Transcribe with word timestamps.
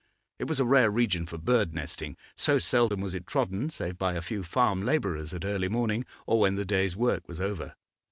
It 0.39 0.47
was 0.47 0.59
a 0.59 0.65
rare 0.65 0.89
region 0.89 1.27
for 1.27 1.37
bird 1.37 1.75
nesting, 1.75 2.17
so 2.35 2.57
seldom 2.57 3.01
was 3.01 3.13
it 3.13 3.27
trodden 3.27 3.69
save 3.69 3.99
by 3.99 4.15
a 4.15 4.21
few 4.23 4.41
farm 4.41 4.81
labourers 4.81 5.31
at 5.31 5.45
early 5.45 5.69
morning 5.69 6.07
or 6.25 6.39
when 6.39 6.55
the 6.55 6.65
day's 6.65 6.97
work 6.97 7.27
was 7.29 7.39
over. 7.39 7.75